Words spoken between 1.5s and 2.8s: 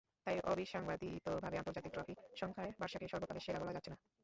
আন্তর্জাতিক ট্রফি সংখ্যায়